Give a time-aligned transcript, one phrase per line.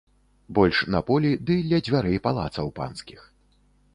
[0.59, 3.21] Больш на полі ды ля дзвярэй палацаў панскіх.